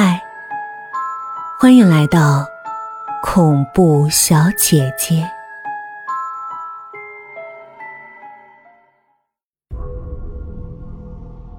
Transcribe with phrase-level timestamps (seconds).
[0.00, 0.22] 嗨，
[1.58, 2.46] 欢迎来到
[3.20, 5.28] 恐怖小姐姐。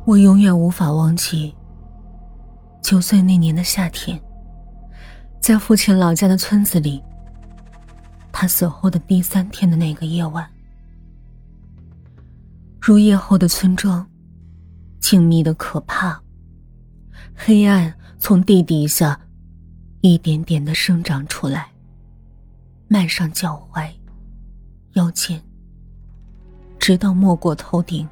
[0.06, 1.54] 我永远无法忘记
[2.82, 4.18] 九岁那年的夏天，
[5.42, 7.04] 在父亲老家的村子里，
[8.32, 10.50] 他死后的第三天的那个夜晚，
[12.80, 14.10] 入夜后的村庄，
[15.02, 16.22] 静谧的可怕，
[17.36, 17.94] 黑暗。
[18.20, 19.20] 从地底下
[20.02, 21.72] 一点点的生长出来，
[22.90, 23.90] 漫上脚踝、
[24.94, 25.42] 腰间，
[26.78, 28.08] 直到没过头顶。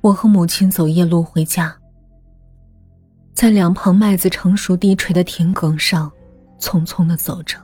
[0.00, 1.76] 我和母亲走夜路回家，
[3.34, 6.10] 在两旁麦子成熟低垂的田埂上，
[6.60, 7.58] 匆匆的走着。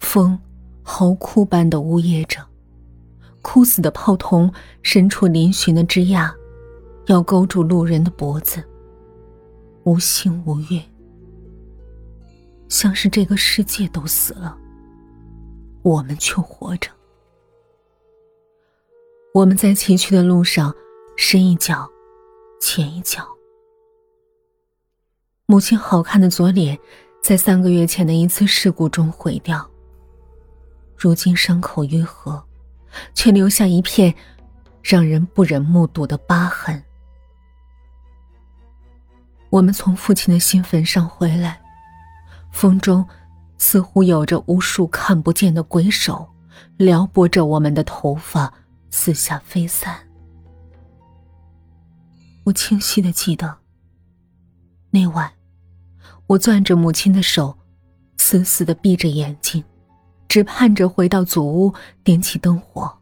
[0.00, 0.38] 风
[0.82, 2.40] 嚎哭般的呜咽着，
[3.42, 4.50] 枯死的泡桐
[4.82, 6.32] 伸出嶙峋的枝桠，
[7.06, 8.64] 要勾住路人的脖子。
[9.88, 10.82] 无心无月，
[12.68, 14.54] 像是这个世界都死了，
[15.80, 16.90] 我们却活着。
[19.32, 20.74] 我们在崎岖的路上，
[21.16, 21.88] 深一脚，
[22.60, 23.26] 浅一脚。
[25.46, 26.78] 母亲好看的左脸，
[27.22, 29.66] 在三个月前的一次事故中毁掉。
[30.98, 32.44] 如今伤口愈合，
[33.14, 34.14] 却留下一片
[34.82, 36.84] 让人不忍目睹的疤痕。
[39.50, 41.60] 我们从父亲的新坟上回来，
[42.50, 43.06] 风中
[43.56, 46.28] 似乎有着无数看不见的鬼手，
[46.76, 48.52] 撩拨着我们的头发，
[48.90, 49.96] 四下飞散。
[52.44, 53.58] 我清晰的记得，
[54.90, 55.32] 那晚，
[56.26, 57.58] 我攥着母亲的手，
[58.16, 59.64] 死死的闭着眼睛，
[60.28, 61.74] 只盼着回到祖屋，
[62.04, 62.98] 点起灯火，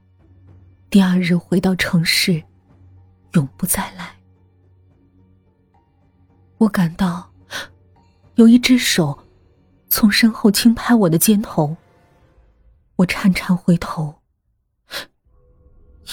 [0.91, 2.43] 第二日回到城市，
[3.33, 4.16] 永不再来。
[6.59, 7.31] 我感到
[8.37, 9.19] 有一只手
[9.89, 11.77] 从身后轻拍我的肩头，
[12.97, 14.15] 我颤颤回头，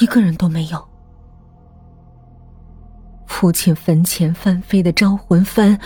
[0.01, 0.89] 一个人都没有。
[3.25, 5.79] 父亲坟前翻飞的招魂幡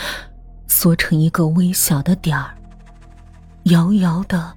[0.68, 2.58] 缩成一个微小的点儿，
[3.66, 4.56] 遥遥的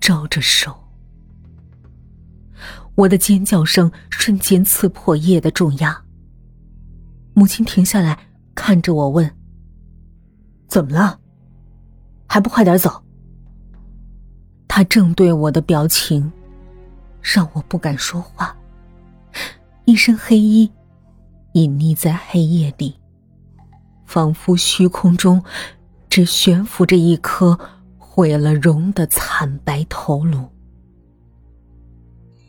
[0.00, 0.76] 照着手。
[2.94, 6.00] 我的尖叫声瞬间刺破夜的重压。
[7.34, 8.29] 母亲停下来。
[8.54, 9.30] 看着我问
[10.68, 11.18] ：“怎么了？
[12.26, 13.02] 还不快点走？”
[14.68, 16.30] 他正对我的表情，
[17.20, 18.56] 让我不敢说话。
[19.84, 20.70] 一身黑衣，
[21.52, 22.94] 隐匿在黑夜里，
[24.06, 25.42] 仿佛虚空中
[26.08, 27.58] 只悬浮着一颗
[27.98, 30.48] 毁了容的惨白头颅。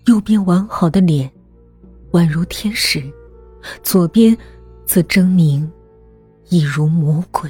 [0.06, 1.32] 右边完好的脸，
[2.12, 3.02] 宛如天使；
[3.82, 4.38] 左边，
[4.86, 5.68] 则狰狞。
[6.52, 7.50] 一如魔鬼。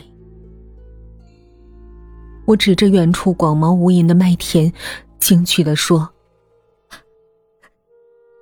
[2.46, 4.72] 我指着远处广袤无垠的麦田，
[5.20, 6.08] 惊惧的说：“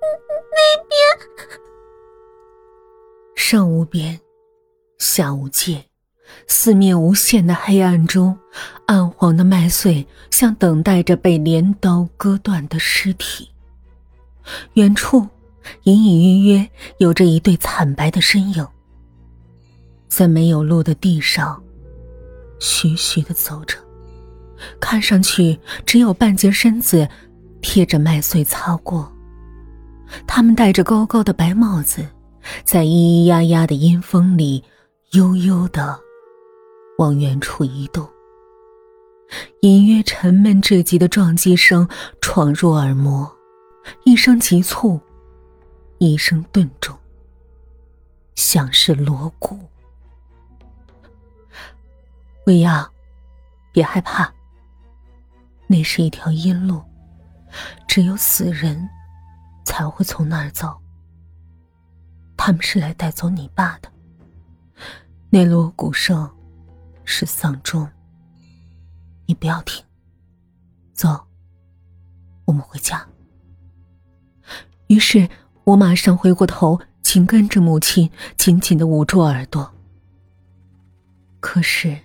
[0.02, 1.00] 那边。”
[3.34, 4.20] 上无边，
[4.98, 5.86] 下无界，
[6.46, 8.38] 四面无限的黑暗中，
[8.86, 13.48] 暗黄的麦穗像等待着被镰刀割断的尸体。
[14.74, 15.26] 远处，
[15.84, 18.66] 隐隐约约有着一对惨白的身影。
[20.10, 21.62] 在没有路的地上，
[22.58, 23.78] 徐徐的走着，
[24.80, 27.08] 看上去只有半截身子
[27.62, 29.10] 贴着麦穗擦过。
[30.26, 32.04] 他们戴着高高的白帽子，
[32.64, 34.64] 在咿咿呀呀的阴风里，
[35.12, 35.98] 悠悠的
[36.98, 38.06] 往远处移动。
[39.60, 41.88] 隐约沉闷至极的撞击声
[42.20, 43.30] 闯入耳膜，
[44.04, 45.00] 一声急促，
[45.98, 46.98] 一声顿重，
[48.34, 49.56] 像是锣鼓。
[52.50, 52.90] 薇娅，
[53.70, 54.28] 别害怕。
[55.68, 56.82] 那是一条阴路，
[57.86, 58.88] 只有死人
[59.64, 60.76] 才会从那儿走。
[62.36, 63.88] 他们是来带走你爸的。
[65.30, 66.28] 那锣鼓声
[67.04, 67.88] 是丧钟。
[69.26, 69.84] 你不要听。
[70.92, 71.24] 走，
[72.46, 73.06] 我们回家。
[74.88, 75.28] 于是
[75.62, 79.72] 我马上回过头，紧跟着母亲，紧紧的捂住耳朵。
[81.38, 81.96] 可是。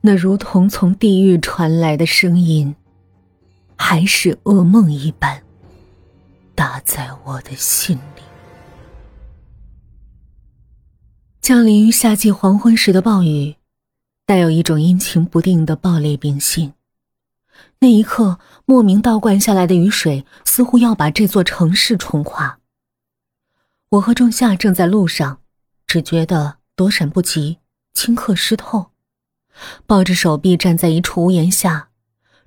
[0.00, 2.74] 那如同从地狱传来的声音，
[3.76, 5.42] 还是噩梦一般，
[6.54, 8.22] 打在我的心里。
[11.40, 13.56] 降临于夏季黄昏时的暴雨，
[14.26, 16.74] 带有一种阴晴不定的暴烈秉性。
[17.80, 22.58] 那一刻，莫名倒灌下来的雨水，似乎要把这座城市冲垮。
[23.90, 25.40] 我和仲夏正在路上，
[25.86, 26.58] 只觉得。
[26.74, 27.58] 躲闪不及，
[27.94, 28.91] 顷刻湿透，
[29.86, 31.90] 抱着手臂站在一处屋檐下，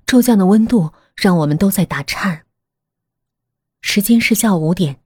[0.06, 2.46] 骤降的温度让我们都在打颤。
[3.80, 5.00] 时间是下午五点，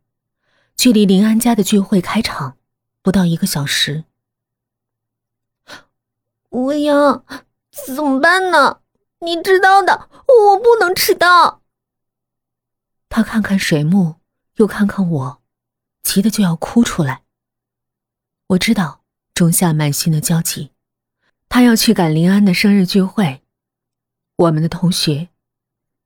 [0.76, 2.56] 距离林安家的聚会开场
[3.02, 4.04] 不到一个小时。
[6.50, 7.24] 未央，
[7.86, 8.80] 怎么办呢？
[9.20, 11.62] 你知道的，我不能迟到。
[13.08, 14.16] 他看看水木，
[14.56, 15.42] 又看看我，
[16.02, 17.22] 急得就要哭出来。
[18.48, 19.02] 我知道
[19.34, 20.72] 仲夏满心的焦急，
[21.50, 23.42] 他要去赶林安的生日聚会。
[24.36, 25.28] 我们的同学，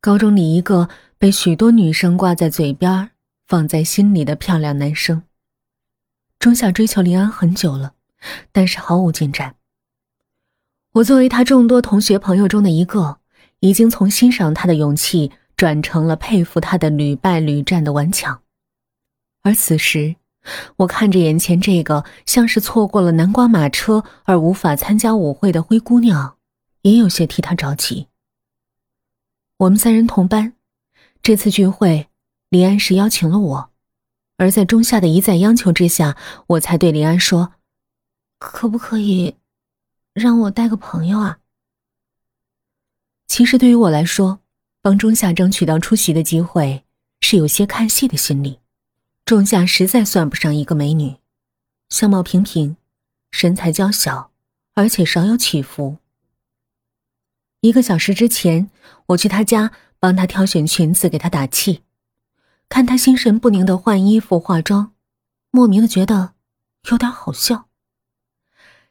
[0.00, 0.88] 高中里一个
[1.18, 3.10] 被许多女生挂在嘴边、
[3.46, 5.22] 放在心里的漂亮男生。
[6.38, 7.92] 中夏追求林安很久了，
[8.52, 9.56] 但是毫无进展。
[10.94, 13.18] 我作为他众多同学朋友中的一个，
[13.60, 18.40] 已经从欣赏他的勇气转成了佩服他的屡败屡战的顽强。
[19.42, 20.16] 而此时。
[20.76, 26.36] 我看着眼前这个像是错过了南瓜马车而无法参加舞会的灰姑娘，
[26.82, 28.08] 也有些替她着急。
[29.58, 30.54] 我们三人同班，
[31.22, 32.08] 这次聚会，
[32.50, 33.70] 李安是邀请了我，
[34.36, 36.16] 而在中夏的一再央求之下，
[36.48, 37.52] 我才对李安说
[38.38, 39.36] ：“可不可以
[40.12, 41.38] 让我带个朋友啊？”
[43.26, 44.40] 其实对于我来说，
[44.82, 46.84] 帮中夏争取到出席的机会，
[47.20, 48.58] 是有些看戏的心理。
[49.24, 51.16] 仲夏实在算不上一个美女，
[51.88, 52.76] 相貌平平，
[53.30, 54.30] 身材娇小，
[54.74, 55.96] 而且少有起伏。
[57.62, 58.70] 一个小时之前，
[59.06, 61.80] 我去她家帮她挑选裙子，给她打气，
[62.68, 64.92] 看她心神不宁的换衣服、化妆，
[65.50, 66.34] 莫名的觉得
[66.90, 67.68] 有点好笑。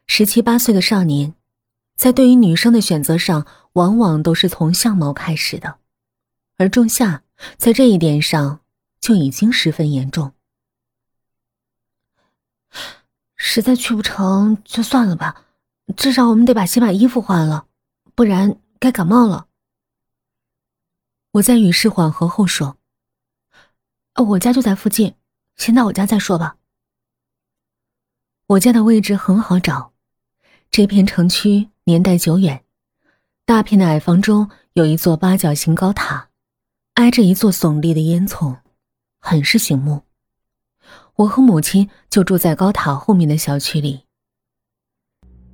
[0.08, 1.34] 十七八岁的少年，
[1.94, 5.78] 在对于女生的选择上，往往都是从相貌开始的，
[6.56, 7.22] 而仲夏
[7.56, 8.62] 在这一点上。
[9.04, 10.32] 就已经十分严重，
[13.36, 15.44] 实在去不成就算了吧，
[15.94, 17.66] 至少我们得把先把衣服换了，
[18.14, 19.46] 不然该感冒了。
[21.32, 22.78] 我在雨势缓和后说
[24.16, 25.16] ：“我家就在附近，
[25.56, 26.56] 先到我家再说吧。”
[28.48, 29.92] 我家的位置很好找，
[30.70, 32.64] 这片城区年代久远，
[33.44, 36.30] 大片的矮房中有一座八角形高塔，
[36.94, 38.63] 挨着一座耸立的烟囱。
[39.26, 40.02] 很是醒目。
[41.16, 44.02] 我和母亲就住在高塔后面的小区里。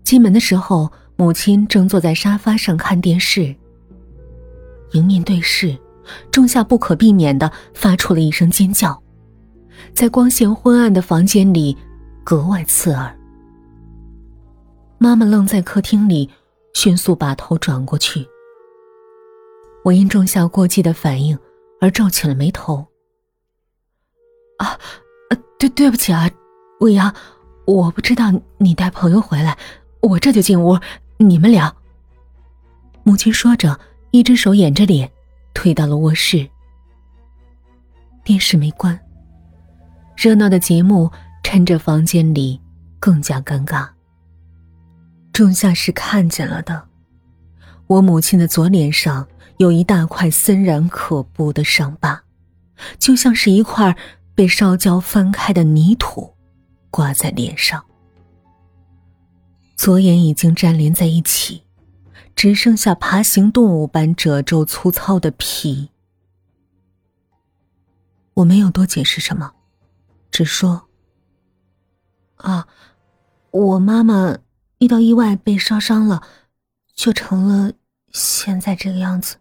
[0.02, 3.54] 进门的时候，母亲正坐在沙发上看电视。
[4.90, 5.78] 迎面对视，
[6.32, 9.00] 仲夏不可避免的发出了一声尖叫，
[9.94, 11.76] 在光线昏暗的房间里
[12.24, 13.16] 格外刺耳。
[14.98, 16.28] 妈妈愣在客厅里，
[16.74, 18.26] 迅速把头转过去。
[19.84, 21.38] 我因仲夏过激的反应
[21.80, 22.84] 而皱起了眉头。
[24.60, 24.78] 啊，
[25.58, 26.30] 对，对不起啊，
[26.80, 27.14] 未央，
[27.64, 29.56] 我不知道你带朋友回来，
[30.02, 30.78] 我这就进屋，
[31.16, 31.74] 你们聊。
[33.02, 33.80] 母亲说着，
[34.10, 35.10] 一只手掩着脸，
[35.54, 36.46] 退到了卧室。
[38.22, 39.00] 电视没关，
[40.14, 41.10] 热闹的节目
[41.42, 42.60] 趁着房间里
[42.98, 43.88] 更加尴尬。
[45.32, 46.86] 仲夏是看见了的，
[47.86, 49.26] 我母亲的左脸上
[49.56, 52.20] 有一大块森然可怖的伤疤，
[52.98, 53.96] 就像是一块。
[54.40, 56.34] 被烧焦翻开的泥土，
[56.90, 57.84] 挂在脸上。
[59.76, 61.64] 左眼已经粘连在一起，
[62.34, 65.90] 只剩下爬行动物般褶皱粗糙的皮。
[68.32, 69.52] 我没有多解释什么，
[70.30, 70.88] 只说
[72.40, 72.66] ：“啊，
[73.50, 74.38] 我妈妈
[74.78, 76.22] 遇到意外被烧伤了，
[76.94, 77.74] 就成了
[78.10, 79.36] 现在这个样子。”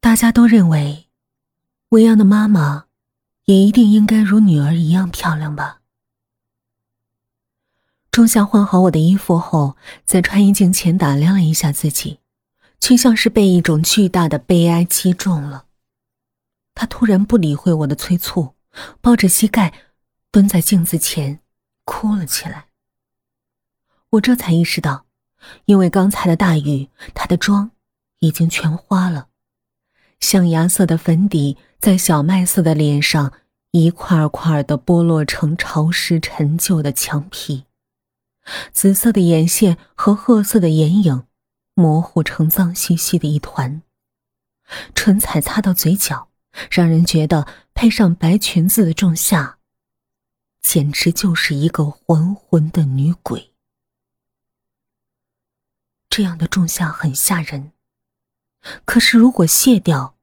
[0.00, 1.03] 大家都认为。
[1.94, 2.86] 未央的妈妈，
[3.44, 5.80] 也一定应该如女儿一样漂亮吧。
[8.10, 12.18] 仲夏换好我的衣服后，在穿衣镜前打量了一下自己，
[12.80, 15.66] 却像是被一种巨大的悲哀击中了。
[16.74, 18.56] 他突然不理会我的催促，
[19.00, 19.72] 抱着膝盖，
[20.32, 21.38] 蹲在镜子前，
[21.84, 22.66] 哭了起来。
[24.10, 25.06] 我这才意识到，
[25.66, 27.70] 因为刚才的大雨，他的妆
[28.18, 29.28] 已经全花了。
[30.18, 33.34] 象牙色的粉底在小麦色的脸上
[33.72, 37.64] 一块块的剥落成潮湿陈旧的墙皮，
[38.72, 41.26] 紫色的眼线和褐色的眼影
[41.74, 43.82] 模糊成脏兮兮的一团。
[44.94, 46.28] 唇彩擦到嘴角，
[46.70, 49.58] 让人觉得配上白裙子的仲夏，
[50.62, 53.52] 简直就是一个还魂的女鬼。
[56.08, 57.72] 这样的仲夏很吓人，
[58.86, 60.13] 可是如果卸掉。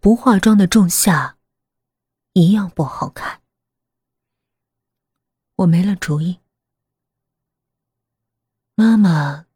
[0.00, 1.36] 不化妆的仲夏，
[2.32, 3.40] 一样不好看。
[5.56, 6.40] 我没了主意。
[8.74, 9.46] 妈妈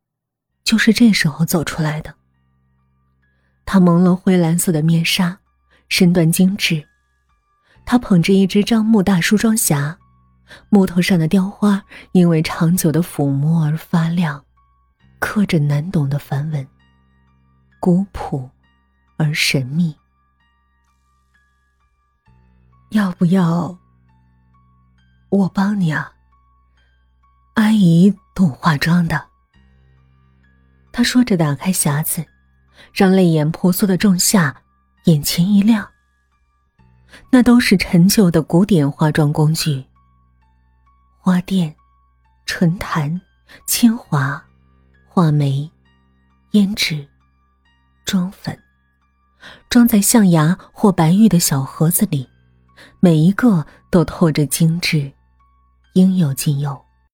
[0.63, 2.15] 就是这时候走出来的。
[3.65, 5.41] 她蒙了灰蓝色的面纱，
[5.89, 6.87] 身段精致。
[7.85, 9.97] 她捧着一只樟木大梳妆匣，
[10.69, 14.45] 木头上的雕花因为长久的抚摸而发亮，
[15.19, 16.69] 刻着难懂的梵文，
[17.81, 18.51] 古朴
[19.17, 19.97] 而神秘。
[22.91, 23.77] 要不要
[25.29, 26.13] 我帮你啊？
[27.55, 29.27] 阿姨懂化妆的。
[30.93, 32.25] 他说着，打开匣子，
[32.93, 34.63] 让泪眼婆娑的仲夏
[35.05, 35.91] 眼前一亮。
[37.31, 39.85] 那都是陈旧的古典化妆工具：
[41.19, 41.75] 花钿、
[42.47, 43.21] 唇檀、
[43.67, 44.43] 铅华、
[45.09, 45.71] 画眉、
[46.53, 47.07] 胭脂、
[48.05, 48.59] 妆粉，
[49.69, 52.29] 装在象牙或白玉的小盒子里。
[53.01, 55.13] 每一个都透着精致，
[55.95, 56.86] 应有尽有。